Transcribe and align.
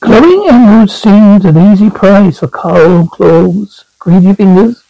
Glowing 0.00 0.48
emeralds 0.48 0.94
seemed 0.94 1.44
an 1.44 1.72
easy 1.72 1.90
prize 1.90 2.38
for 2.38 2.48
Carl 2.48 3.06
Claw's 3.06 3.84
greedy 3.98 4.32
fingers. 4.32 4.82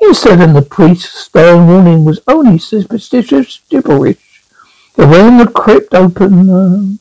You 0.00 0.14
said 0.14 0.40
in 0.40 0.54
the 0.54 0.62
priest's 0.62 1.18
stern 1.18 1.66
warning 1.66 2.06
was 2.06 2.20
only 2.26 2.58
superstitious 2.58 3.60
gibberish. 3.68 4.42
The 4.94 5.06
when 5.06 5.36
the 5.36 5.46
crypt 5.48 5.94
opened, 5.94 6.50
uh, 6.50 6.96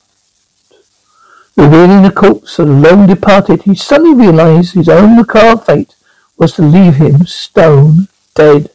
revealing 1.55 2.03
the 2.03 2.11
corpse 2.11 2.59
of 2.59 2.67
the 2.67 2.73
long 2.73 3.07
departed, 3.07 3.63
he 3.63 3.75
suddenly 3.75 4.25
realized 4.25 4.73
his 4.73 4.89
own 4.89 5.15
macabre 5.15 5.61
fate 5.61 5.95
was 6.37 6.51
to 6.55 6.63
leave 6.63 6.95
him 6.95 7.25
stone 7.25 8.09
dead. 8.35 8.71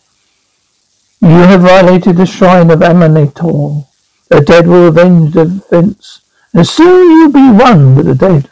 You 1.20 1.28
have 1.28 1.60
violated 1.60 2.16
the 2.16 2.24
shrine 2.24 2.70
of 2.70 2.80
Aminator. 2.80 3.86
The 4.30 4.40
dead 4.40 4.66
will 4.66 4.88
avenge 4.88 5.34
the 5.34 5.42
offense, 5.42 6.22
and 6.54 6.66
soon 6.66 7.10
you'll 7.10 7.32
be 7.32 7.50
one 7.50 7.94
with 7.94 8.06
the 8.06 8.14
dead. 8.14 8.50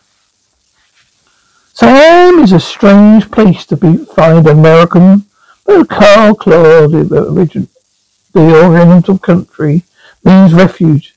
Is 2.46 2.52
a 2.52 2.60
strange 2.60 3.28
place 3.28 3.66
to 3.66 3.76
be, 3.76 3.96
find 3.96 4.46
American, 4.46 5.24
but 5.64 5.88
Carl 5.88 6.36
Claw, 6.36 6.86
the 6.86 7.26
origin, 7.28 7.66
the 8.34 8.64
oriental 8.64 9.18
country, 9.18 9.82
means 10.24 10.54
refuge. 10.54 11.16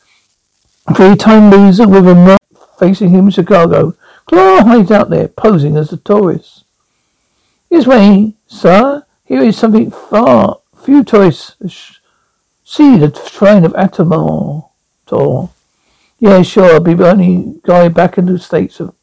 Three-time 0.96 1.52
loser 1.52 1.88
with 1.88 2.08
a 2.08 2.16
knot 2.16 2.42
facing 2.80 3.10
him 3.10 3.26
in 3.26 3.30
Chicago, 3.30 3.94
Claw 4.26 4.64
hides 4.64 4.90
out 4.90 5.12
there, 5.12 5.28
posing 5.28 5.78
as 5.78 5.94
a 5.94 5.98
tourist. 5.98 6.64
This 7.70 7.86
way, 7.86 8.34
sir. 8.48 9.06
Here 9.24 9.44
is 9.44 9.56
something 9.56 9.92
far 9.92 10.62
few 10.84 11.04
tourists 11.04 12.00
see 12.66 12.98
the 12.98 13.14
shrine 13.30 13.66
of 13.66 13.74
Atamar. 13.74 14.68
Yeah, 16.18 16.42
sure. 16.42 16.74
I'll 16.74 16.80
be 16.80 16.96
the 16.96 17.12
only 17.12 17.62
guy 17.64 17.88
back 17.88 18.18
in 18.18 18.26
the 18.26 18.40
States 18.40 18.80
of 18.80 18.96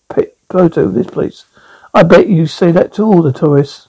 photo 0.49 0.87
of 0.87 0.95
this 0.95 1.07
place. 1.07 1.45
I 1.97 2.03
bet 2.03 2.29
you 2.29 2.47
say 2.47 2.73
that 2.73 2.93
to 2.95 3.05
all 3.05 3.23
the 3.23 3.33
tourists. 3.33 3.89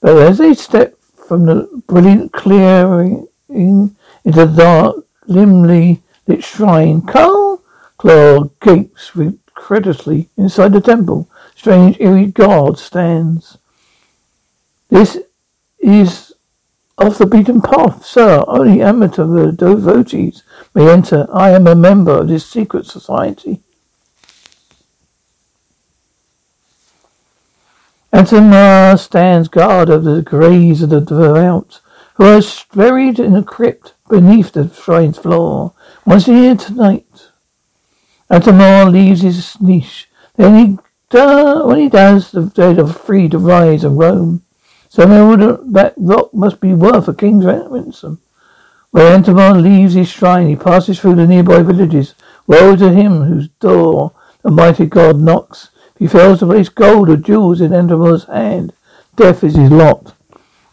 But 0.00 0.16
as 0.18 0.38
they 0.38 0.54
step 0.54 0.96
from 1.26 1.46
the 1.46 1.82
brilliant 1.88 2.32
clearing 2.32 3.26
into 3.48 3.96
the 4.22 4.44
dark, 4.44 5.04
dimly 5.26 6.00
lit 6.28 6.44
shrine, 6.44 7.02
Carl 7.02 7.60
Claw 7.98 8.44
gapes 8.62 9.10
incredulously 9.16 10.28
inside 10.36 10.74
the 10.74 10.80
temple. 10.80 11.28
Strange, 11.56 11.96
eerie 11.98 12.26
guard 12.26 12.78
stands. 12.78 13.58
This 14.88 15.18
is 15.80 16.34
off 16.98 17.18
the 17.18 17.26
beaten 17.26 17.60
path, 17.60 18.06
sir. 18.06 18.44
Only 18.46 18.80
amateur 18.80 19.50
devotees 19.50 20.44
may 20.72 20.88
enter. 20.88 21.26
I 21.32 21.50
am 21.50 21.66
a 21.66 21.74
member 21.74 22.16
of 22.16 22.28
this 22.28 22.46
secret 22.46 22.86
society. 22.86 23.63
Atamar 28.14 28.96
stands 28.96 29.48
guard 29.48 29.90
over 29.90 30.14
the 30.14 30.22
graves 30.22 30.82
of 30.82 30.90
the 30.90 31.00
devout, 31.00 31.80
who 32.14 32.24
are 32.24 32.42
buried 32.72 33.18
in 33.18 33.34
a 33.34 33.42
crypt 33.42 33.94
beneath 34.08 34.52
the 34.52 34.72
shrine's 34.72 35.18
floor. 35.18 35.72
Once 36.06 36.28
a 36.28 36.32
year 36.32 36.54
tonight, 36.54 37.30
Atamar 38.30 38.92
leaves 38.92 39.22
his 39.22 39.60
niche. 39.60 40.08
Then 40.36 40.78
he, 41.10 41.18
uh, 41.18 41.64
when 41.64 41.78
he 41.78 41.88
does, 41.88 42.30
the 42.30 42.42
dead 42.42 42.78
are 42.78 42.86
free 42.86 43.28
to 43.30 43.38
rise 43.38 43.82
and 43.82 43.98
roam. 43.98 44.44
Somehow 44.88 45.34
that 45.72 45.94
rock 45.96 46.32
must 46.32 46.60
be 46.60 46.72
worth 46.72 47.08
a 47.08 47.14
king's 47.14 47.44
ransom. 47.44 48.20
When 48.92 49.24
Atamar 49.24 49.60
leaves 49.60 49.94
his 49.94 50.08
shrine, 50.08 50.46
he 50.46 50.54
passes 50.54 51.00
through 51.00 51.16
the 51.16 51.26
nearby 51.26 51.64
villages. 51.64 52.14
Woe 52.46 52.76
to 52.76 52.92
him 52.92 53.22
whose 53.22 53.48
door 53.48 54.12
the 54.42 54.52
mighty 54.52 54.86
god 54.86 55.18
knocks. 55.18 55.70
If 55.94 56.00
he 56.00 56.18
fails 56.18 56.40
to 56.40 56.46
place 56.46 56.68
gold 56.68 57.08
or 57.08 57.16
jewels 57.16 57.60
in 57.60 57.72
Amar's 57.72 58.24
hand, 58.24 58.72
death 59.14 59.44
is 59.44 59.54
his 59.54 59.70
lot. 59.70 60.14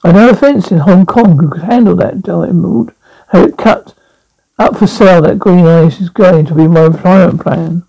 I 0.03 0.11
know 0.11 0.29
a 0.29 0.35
fence 0.35 0.71
in 0.71 0.79
Hong 0.79 1.05
Kong 1.05 1.37
who 1.37 1.49
could 1.49 1.61
handle 1.61 1.95
that 1.97 2.27
emerald. 2.27 2.91
Have 3.27 3.49
it 3.49 3.57
cut 3.57 3.93
up 4.57 4.77
for 4.77 4.87
sale. 4.87 5.21
That 5.21 5.37
green 5.37 5.67
ice 5.67 6.01
is 6.01 6.09
going 6.09 6.47
to 6.47 6.55
be 6.55 6.67
my 6.67 6.85
retirement 6.85 7.41
plan. 7.41 7.83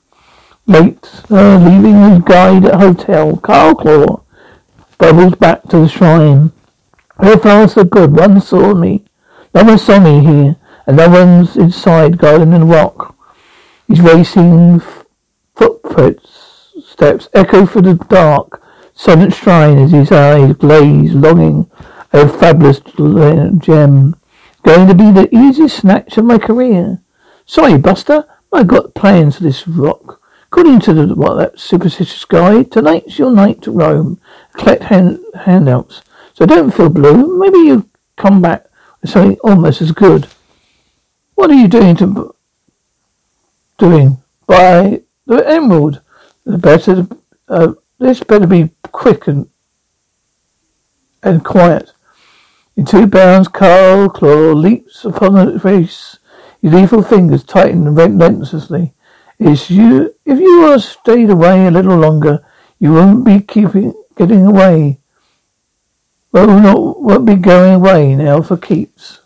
Late, 0.66 1.10
uh, 1.30 1.56
leaving 1.56 2.10
his 2.10 2.22
guide 2.22 2.66
at 2.66 2.74
hotel, 2.74 3.38
Carl 3.38 3.76
Claw 3.76 4.22
bubbles 4.98 5.34
back 5.36 5.62
to 5.64 5.78
the 5.78 5.88
shrine. 5.88 6.52
Her 7.18 7.38
far 7.38 7.66
so 7.66 7.84
good. 7.84 8.14
One 8.14 8.42
saw 8.42 8.74
me. 8.74 9.04
No 9.54 9.64
one 9.64 9.78
saw 9.78 9.98
me 9.98 10.20
here, 10.20 10.56
and 10.86 10.98
no 10.98 11.08
one's 11.08 11.56
inside 11.56 12.18
guarding 12.18 12.50
the 12.50 12.60
rock. 12.60 13.16
He's 13.88 14.02
racing 14.02 14.82
footprints 15.56 16.41
steps 16.92 17.28
echo 17.32 17.64
through 17.66 17.82
the 17.82 17.94
dark, 17.94 18.62
silent 18.94 19.34
shrine 19.34 19.78
as 19.78 19.92
his 19.92 20.12
eyes 20.12 20.54
glaze, 20.56 21.14
longing 21.14 21.70
a 22.12 22.28
fabulous 22.28 22.80
gem. 23.58 24.14
Going 24.62 24.86
to 24.86 24.94
be 24.94 25.10
the 25.10 25.28
easiest 25.34 25.78
snatch 25.78 26.18
of 26.18 26.24
my 26.24 26.38
career. 26.38 27.00
Sorry, 27.46 27.78
Buster, 27.78 28.26
I 28.52 28.62
got 28.62 28.94
plans 28.94 29.36
for 29.36 29.42
this 29.42 29.66
rock. 29.66 30.20
According 30.46 30.80
to 30.80 30.92
the, 30.92 31.14
what, 31.14 31.36
that 31.36 31.58
superstitious 31.58 32.24
guy, 32.26 32.62
tonight's 32.64 33.18
your 33.18 33.32
night 33.32 33.62
to 33.62 33.70
roam. 33.70 34.20
Collect 34.52 34.84
hand, 34.84 35.18
handouts. 35.34 36.02
So 36.34 36.44
don't 36.44 36.70
feel 36.70 36.90
blue. 36.90 37.38
Maybe 37.38 37.58
you 37.58 37.88
come 38.16 38.42
back 38.42 38.66
with 39.00 39.10
something 39.10 39.38
almost 39.42 39.80
as 39.80 39.92
good. 39.92 40.28
What 41.34 41.50
are 41.50 41.54
you 41.54 41.68
doing 41.68 41.96
to 41.96 42.34
doing? 43.78 44.18
Buy 44.46 45.00
the 45.26 45.48
emerald. 45.48 46.02
The 46.44 46.58
better, 46.58 47.06
uh, 47.48 47.74
this 47.98 48.22
better 48.22 48.46
be 48.46 48.70
quick 48.90 49.26
and 49.28 49.48
and 51.22 51.44
quiet. 51.44 51.92
In 52.76 52.84
two 52.84 53.06
bounds, 53.06 53.48
Carl 53.48 54.08
Claw 54.08 54.52
leaps 54.52 55.04
upon 55.04 55.34
the 55.34 55.60
face. 55.60 56.18
His 56.60 56.72
lethal 56.72 57.02
fingers 57.02 57.44
tighten 57.44 57.94
relentlessly. 57.94 58.94
It's 59.38 59.70
you. 59.70 60.14
If 60.24 60.38
you 60.38 60.62
had 60.62 60.80
stayed 60.80 61.30
away 61.30 61.66
a 61.66 61.70
little 61.70 61.96
longer, 61.96 62.44
you 62.78 62.92
wouldn't 62.92 63.24
be 63.24 63.40
keeping 63.40 63.94
getting 64.16 64.46
away. 64.46 65.00
Well, 66.32 66.46
not 66.46 67.02
won't 67.02 67.26
be 67.26 67.36
going 67.36 67.74
away 67.74 68.14
now 68.14 68.42
for 68.42 68.56
keeps. 68.56 69.21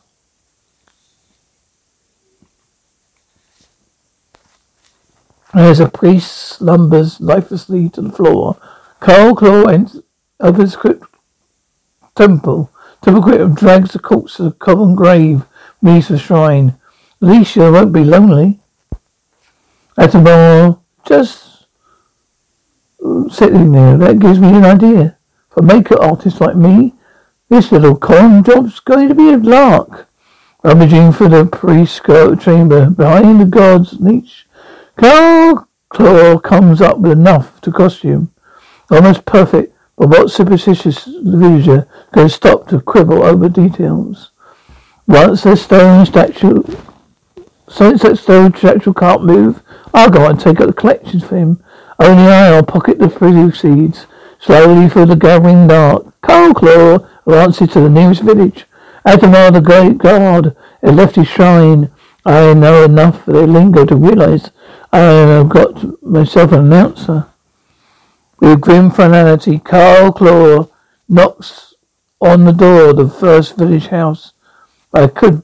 As 5.56 5.80
a 5.80 5.88
priest 5.88 6.30
slumbers 6.30 7.18
lifelessly 7.18 7.88
to 7.88 8.02
the 8.02 8.12
floor, 8.12 8.58
Carl 9.00 9.34
Claw 9.34 9.64
enters 9.68 10.02
his 10.38 10.76
crypt 10.76 11.06
temple. 12.14 12.70
Temple 13.00 13.48
drags 13.54 13.94
the 13.94 13.98
corpse 13.98 14.36
to 14.36 14.42
the 14.42 14.50
common 14.50 14.94
grave 14.94 15.46
beneath 15.82 16.08
the 16.08 16.18
shrine. 16.18 16.78
Alicia 17.22 17.72
won't 17.72 17.94
be 17.94 18.04
lonely. 18.04 18.60
Atamar 19.96 20.78
just 21.06 21.68
mm, 23.00 23.32
sitting 23.32 23.72
there. 23.72 23.96
That 23.96 24.18
gives 24.18 24.38
me 24.38 24.48
an 24.48 24.64
idea. 24.66 25.16
For 25.48 25.60
a 25.60 25.66
makeup 25.66 26.00
artist 26.02 26.38
like 26.38 26.56
me, 26.56 26.92
this 27.48 27.72
little 27.72 27.96
con 27.96 28.44
job's 28.44 28.78
going 28.80 29.08
to 29.08 29.14
be 29.14 29.30
a 29.30 29.38
lark. 29.38 30.06
Rummaging 30.62 31.12
for 31.12 31.30
the 31.30 31.46
priest's 31.46 32.00
chamber 32.44 32.90
behind 32.90 33.40
the 33.40 33.46
god's 33.46 33.98
niche 33.98 34.46
Carl 34.96 35.35
Claw 35.88 36.38
comes 36.38 36.80
up 36.80 36.98
with 36.98 37.12
enough 37.12 37.60
to 37.60 37.72
costume. 37.72 38.32
Almost 38.90 39.24
perfect, 39.24 39.74
but 39.96 40.08
what 40.08 40.30
superstitious 40.30 41.04
villager 41.04 41.88
can 42.12 42.28
stop 42.28 42.68
to 42.68 42.80
quibble 42.80 43.22
over 43.22 43.48
details? 43.48 44.30
Once 45.06 45.42
the 45.42 45.56
stone 45.56 46.04
statue, 46.04 46.62
since 47.68 48.02
that 48.02 48.18
stone 48.18 48.54
statue 48.54 48.92
can't 48.92 49.24
move, 49.24 49.62
I'll 49.94 50.10
go 50.10 50.28
and 50.28 50.38
take 50.38 50.60
up 50.60 50.66
the 50.66 50.72
collections 50.72 51.24
for 51.24 51.36
him. 51.36 51.62
Only 51.98 52.24
I'll 52.24 52.62
pocket 52.62 52.98
the 52.98 53.08
proceeds. 53.08 54.06
Slowly 54.38 54.88
through 54.88 55.06
the 55.06 55.16
gathering 55.16 55.66
dark, 55.66 56.20
Carl 56.20 56.54
Claw 56.54 57.06
advances 57.26 57.70
to 57.70 57.80
the 57.80 57.88
nearest 57.88 58.22
village. 58.22 58.66
Atamar 59.06 59.52
the 59.52 59.60
great 59.60 59.98
god 59.98 60.56
had 60.82 60.96
left 60.96 61.16
his 61.16 61.28
shrine. 61.28 61.90
I 62.24 62.52
know 62.54 62.84
enough 62.84 63.26
of 63.26 63.34
their 63.34 63.46
lingo 63.46 63.84
to 63.86 63.96
realize 63.96 64.50
I 64.96 65.00
have 65.00 65.50
got 65.50 66.02
myself 66.02 66.52
an 66.52 66.72
announcer. 66.72 67.26
With 68.40 68.62
grim 68.62 68.90
finality, 68.90 69.58
Carl 69.58 70.10
Claw 70.10 70.70
knocks 71.06 71.74
on 72.18 72.44
the 72.44 72.52
door 72.52 72.88
of 72.88 72.96
the 72.96 73.08
first 73.10 73.58
village 73.58 73.88
house. 73.88 74.32
I 74.94 75.08
could, 75.08 75.42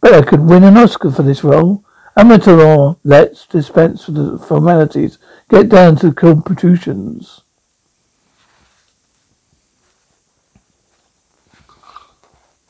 bet 0.00 0.14
I 0.14 0.22
could 0.22 0.40
win 0.40 0.64
an 0.64 0.78
Oscar 0.78 1.10
for 1.10 1.22
this 1.22 1.44
role. 1.44 1.84
Amateur, 2.16 2.94
let's 3.04 3.46
dispense 3.46 4.06
with 4.06 4.16
the 4.16 4.38
formalities. 4.38 5.18
Get 5.50 5.68
down 5.68 5.96
to 5.96 6.08
the 6.08 6.14
competitions. 6.14 7.42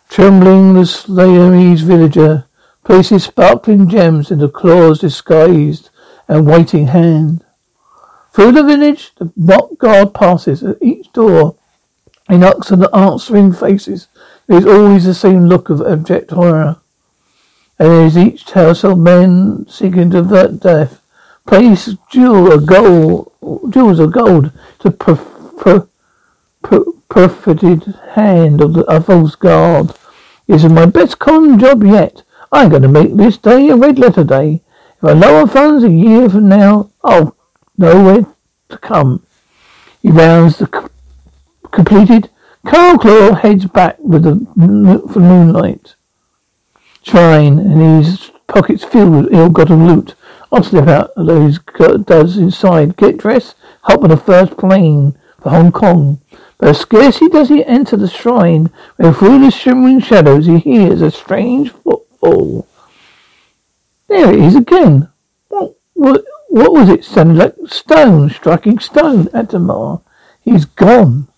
Trembling, 0.08 0.74
the 0.74 0.86
Siamese 0.86 1.82
villager 1.82 2.46
places 2.82 3.22
sparkling 3.22 3.88
gems 3.88 4.32
into 4.32 4.48
Claw's 4.48 4.98
disguised 4.98 5.90
and 6.28 6.46
waiting 6.46 6.88
hand. 6.88 7.44
Through 8.32 8.52
the 8.52 8.64
village, 8.64 9.12
the 9.16 9.32
mock 9.36 9.78
guard 9.78 10.12
passes. 10.14 10.62
At 10.62 10.82
each 10.82 11.12
door, 11.12 11.56
on 12.70 12.80
the 12.80 12.90
answering 12.94 13.52
faces. 13.52 14.08
There 14.46 14.58
is 14.58 14.66
always 14.66 15.04
the 15.04 15.14
same 15.14 15.46
look 15.46 15.70
of 15.70 15.80
abject 15.80 16.30
horror. 16.30 16.76
And 17.78 17.88
there 17.90 18.06
is 18.06 18.18
each 18.18 18.50
household 18.50 19.00
men 19.00 19.66
seeking 19.68 20.10
to 20.10 20.18
avert 20.18 20.60
death. 20.60 21.00
Place 21.46 21.94
jewel 22.10 22.52
of 22.52 22.66
gold, 22.66 23.32
jewels 23.70 24.00
of 24.00 24.12
gold 24.12 24.52
to 24.80 24.90
per, 24.90 25.14
per, 25.14 25.88
per, 26.62 26.84
hand 28.14 28.60
of 28.60 28.74
the 28.74 28.84
of 28.88 29.06
false 29.06 29.36
guard. 29.36 29.94
This 30.46 30.64
is 30.64 30.72
my 30.72 30.86
best 30.86 31.18
con 31.18 31.58
job 31.58 31.84
yet. 31.84 32.22
I'm 32.50 32.70
going 32.70 32.82
to 32.82 32.88
make 32.88 33.16
this 33.16 33.36
day 33.36 33.68
a 33.68 33.76
red 33.76 33.98
letter 33.98 34.24
day. 34.24 34.62
If 34.98 35.04
I 35.04 35.12
lower 35.12 35.46
funds 35.46 35.84
a 35.84 35.90
year 35.90 36.28
from 36.28 36.48
now, 36.48 36.90
I'll 37.04 37.36
know 37.76 38.04
where 38.04 38.26
to 38.70 38.78
come. 38.78 39.26
He 40.02 40.10
rounds 40.10 40.58
the 40.58 40.66
c- 40.66 41.70
completed. 41.70 42.30
Carl 42.66 42.98
Claw 42.98 43.34
heads 43.34 43.66
back 43.66 43.98
with 43.98 44.24
the 44.24 44.46
for 45.12 45.20
moonlight 45.20 45.94
shrine 47.06 47.58
and 47.58 48.04
his 48.04 48.32
pockets 48.48 48.84
filled 48.84 49.12
with 49.12 49.32
ill-gotten 49.32 49.86
loot. 49.86 50.14
I'll 50.50 50.62
slip 50.62 50.88
out, 50.88 51.12
although 51.16 51.46
he 51.46 51.56
does 52.04 52.36
inside. 52.36 52.96
Get 52.96 53.18
dressed, 53.18 53.54
hop 53.82 54.02
on 54.02 54.10
the 54.10 54.16
first 54.16 54.56
plane 54.56 55.16
for 55.40 55.50
Hong 55.50 55.70
Kong. 55.72 56.20
But 56.58 56.74
scarcely 56.74 57.28
does 57.28 57.48
he 57.48 57.64
enter 57.64 57.96
the 57.96 58.08
shrine, 58.08 58.70
when 58.96 59.12
through 59.14 59.40
the 59.40 59.50
shimmering 59.50 60.00
shadows 60.00 60.46
he 60.46 60.58
hears 60.58 61.02
a 61.02 61.10
strange 61.10 61.70
footfall. 61.70 62.66
There 64.16 64.32
it 64.32 64.40
is 64.40 64.56
again. 64.56 65.10
What, 65.48 65.76
what, 65.92 66.24
what 66.48 66.72
was 66.72 66.88
it? 66.88 67.04
Sounded 67.04 67.36
like 67.36 67.54
stone 67.66 68.30
striking 68.30 68.78
stone. 68.78 69.24
Atamar. 69.26 70.00
He's 70.40 70.64
gone. 70.64 71.28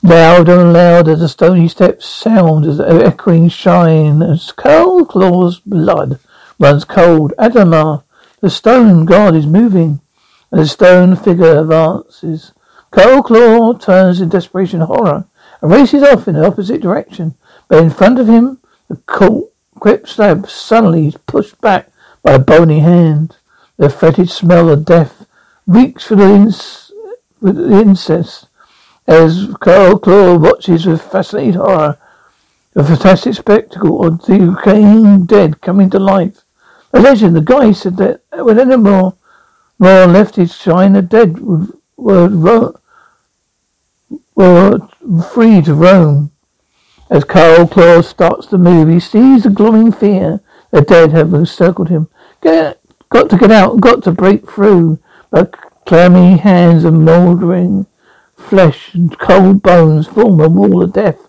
Louder 0.00 0.60
and 0.60 0.72
louder 0.72 1.16
the 1.16 1.28
stony 1.28 1.66
steps 1.66 2.06
sound 2.06 2.64
as 2.64 2.78
echoing 2.78 3.48
shine 3.48 4.22
as 4.22 4.52
Carl 4.52 5.06
Claw's 5.06 5.58
blood 5.58 6.20
runs 6.60 6.84
cold. 6.84 7.32
Atamar, 7.36 8.04
the 8.40 8.48
stone 8.48 9.06
god 9.06 9.34
is 9.34 9.44
moving, 9.44 10.00
and 10.52 10.60
the 10.60 10.68
stone 10.68 11.16
figure 11.16 11.58
advances. 11.58 12.52
Carl 12.92 13.24
Claw 13.24 13.72
turns 13.72 14.20
in 14.20 14.28
desperation 14.28 14.82
horror 14.82 15.26
and 15.60 15.70
races 15.70 16.02
off 16.02 16.28
in 16.28 16.34
the 16.34 16.46
opposite 16.46 16.80
direction. 16.80 17.34
But 17.68 17.82
in 17.82 17.90
front 17.90 18.18
of 18.18 18.28
him, 18.28 18.60
the 18.88 18.96
cold 19.06 19.50
grip 19.74 20.06
slab 20.06 20.48
suddenly 20.48 21.08
is 21.08 21.16
pushed 21.26 21.60
back 21.60 21.90
by 22.22 22.32
a 22.32 22.38
bony 22.38 22.80
hand. 22.80 23.36
The 23.76 23.90
fetid 23.90 24.30
smell 24.30 24.70
of 24.70 24.84
death 24.84 25.26
reeks 25.66 26.04
for 26.04 26.16
the, 26.16 26.92
with 27.40 27.56
the 27.56 27.80
incest 27.80 28.48
as 29.06 29.48
Carl 29.60 29.98
Claw 29.98 30.36
watches 30.36 30.86
with 30.86 31.02
fascinated 31.02 31.56
horror 31.56 31.98
the 32.76 32.84
fantastic 32.84 33.32
spectacle 33.34 34.06
of 34.06 34.20
the 34.26 34.38
decaying 34.38 35.24
dead 35.24 35.62
coming 35.62 35.88
to 35.88 35.98
life. 35.98 36.42
A 36.92 37.00
legend, 37.00 37.34
the 37.34 37.40
guy 37.40 37.72
said 37.72 37.96
that 37.96 38.20
when 38.32 38.82
more, 38.82 39.14
more 39.78 40.06
left 40.06 40.36
his 40.36 40.54
shrine, 40.54 40.92
the 40.92 41.00
dead 41.00 41.38
were, 41.38 42.28
were 42.28 42.74
free 44.36 45.62
to 45.62 45.74
roam. 45.74 46.30
As 47.08 47.24
Carl 47.24 47.66
Claw 47.66 48.02
starts 48.02 48.46
to 48.48 48.58
move, 48.58 48.88
he 48.88 49.00
sees 49.00 49.44
the 49.44 49.50
glowing 49.50 49.92
fear 49.92 50.40
the 50.70 50.82
dead 50.82 51.12
have 51.12 51.32
encircled 51.32 51.88
him. 51.88 52.08
Get, 52.42 52.80
got 53.08 53.30
to 53.30 53.38
get 53.38 53.50
out, 53.50 53.80
got 53.80 54.02
to 54.04 54.12
break 54.12 54.50
through, 54.50 54.98
but 55.30 55.56
clammy 55.86 56.36
hands 56.36 56.84
are 56.84 56.90
mouldering 56.90 57.86
flesh 58.34 58.92
and 58.94 59.18
cold 59.18 59.62
bones 59.62 60.06
form 60.06 60.40
a 60.40 60.48
wall 60.48 60.82
of 60.82 60.92
death 60.92 61.28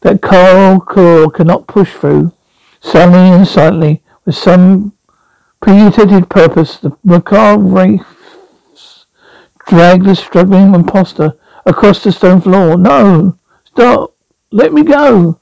that 0.00 0.20
Carl 0.20 0.80
Claw 0.80 1.28
cannot 1.30 1.66
push 1.66 1.92
through. 1.92 2.32
Suddenly 2.80 3.36
and 3.36 3.46
silently, 3.46 4.02
with 4.24 4.34
some 4.34 4.92
premeditated 5.60 6.28
purpose, 6.28 6.78
the 6.78 6.96
macabre 7.04 7.62
wraiths 7.62 9.06
drag 9.68 10.02
the 10.02 10.16
struggling 10.16 10.74
impostor 10.74 11.34
across 11.66 12.02
the 12.02 12.12
stone 12.12 12.40
floor. 12.40 12.76
No! 12.76 13.38
Stop! 13.64 14.16
Let 14.50 14.72
me 14.72 14.82
go! 14.82 15.40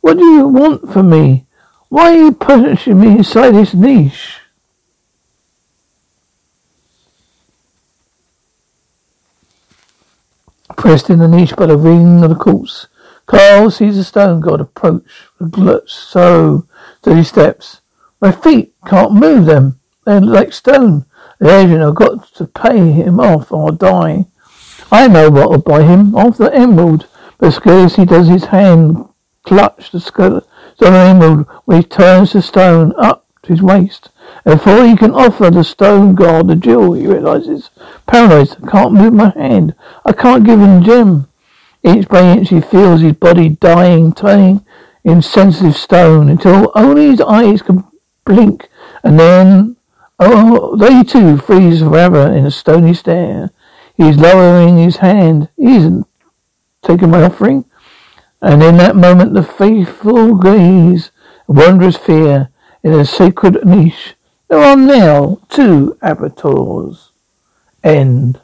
What 0.00 0.18
do 0.18 0.24
you 0.24 0.48
want 0.48 0.92
from 0.92 1.10
me? 1.10 1.46
Why 1.88 2.12
are 2.12 2.24
you 2.24 2.32
pushing 2.32 3.00
me 3.00 3.18
inside 3.18 3.52
this 3.52 3.74
niche? 3.74 4.40
Pressed 10.76 11.10
in 11.10 11.18
the 11.18 11.28
niche 11.28 11.54
by 11.54 11.66
the 11.66 11.76
ring 11.76 12.24
of 12.24 12.30
the 12.30 12.34
corpse, 12.34 12.88
Carl 13.26 13.70
sees 13.70 13.96
the 13.96 14.04
stone 14.04 14.40
god 14.40 14.60
approach 14.60 15.04
with 15.38 15.88
so 15.88 16.66
steady 16.98 17.24
steps. 17.24 17.80
My 18.20 18.32
feet 18.32 18.74
can't 18.86 19.12
move 19.12 19.46
them. 19.46 19.78
They're 20.04 20.20
like 20.20 20.52
stone. 20.52 21.06
The 21.38 21.58
agent 21.58 21.82
I've 21.82 21.94
got 21.94 22.26
to 22.34 22.46
pay 22.46 22.90
him 22.90 23.20
off 23.20 23.52
or 23.52 23.66
I'll 23.66 23.72
die. 23.72 24.26
I 24.92 25.08
know 25.08 25.30
what 25.30 25.48
will 25.48 25.58
buy 25.58 25.84
him 25.84 26.14
off 26.14 26.36
the 26.36 26.54
emerald, 26.54 27.08
but 27.38 27.52
scarcely 27.52 28.04
does 28.04 28.28
his 28.28 28.44
hand 28.44 29.08
clutch 29.42 29.90
the 29.90 30.00
stone 30.00 30.42
emerald 30.78 31.46
when 31.64 31.78
he 31.78 31.88
turns 31.88 32.34
the 32.34 32.42
stone 32.42 32.92
up 32.98 33.24
to 33.42 33.52
his 33.52 33.62
waist. 33.62 34.10
And 34.44 34.58
before 34.58 34.84
he 34.84 34.94
can 34.94 35.14
offer 35.14 35.50
the 35.50 35.64
stone 35.64 36.14
god 36.14 36.48
the 36.48 36.56
jewel, 36.56 36.92
he 36.92 37.06
realizes, 37.06 37.70
paralyzed, 38.06 38.58
I 38.62 38.70
can't 38.70 38.92
move 38.92 39.14
my 39.14 39.30
hand. 39.30 39.74
I 40.04 40.12
can't 40.12 40.44
give 40.44 40.60
him 40.60 40.84
gem. 40.84 41.26
Inch 41.82 42.06
by 42.06 42.20
inch 42.20 42.50
he 42.50 42.60
feels 42.60 43.00
his 43.00 43.14
body 43.14 43.48
dying, 43.48 44.12
turning 44.12 44.62
insensitive 45.04 45.74
stone 45.74 46.28
until 46.28 46.70
only 46.74 47.06
his 47.06 47.20
eyes 47.22 47.62
can 47.62 47.82
blink 48.24 48.68
and 49.02 49.18
then 49.18 49.74
oh 50.20 50.76
they 50.76 51.02
too 51.02 51.36
freeze 51.38 51.80
forever 51.80 52.32
in 52.32 52.46
a 52.46 52.50
stony 52.50 52.94
stare. 52.94 53.50
He's 53.96 54.16
lowering 54.16 54.78
his 54.78 54.96
hand. 54.96 55.48
He 55.56 55.76
isn't 55.76 56.06
taking 56.82 57.10
my 57.10 57.22
offering. 57.22 57.64
And 58.40 58.62
in 58.62 58.76
that 58.78 58.96
moment 58.96 59.34
the 59.34 59.42
faithful 59.42 60.36
gaze, 60.36 61.10
wondrous 61.46 61.96
fear 61.96 62.48
in 62.82 62.92
a 62.92 63.04
sacred 63.04 63.64
niche 63.64 64.16
there 64.52 64.60
are 64.60 64.76
now 64.76 65.38
two 65.48 65.96
abattoirs. 66.02 67.12
End. 67.82 68.38